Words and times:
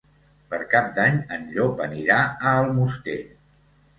Per 0.53 0.59
Cap 0.71 0.87
d'Any 0.95 1.19
en 1.35 1.43
Llop 1.57 1.83
anirà 1.85 2.17
a 2.29 2.53
Almoster. 2.63 3.19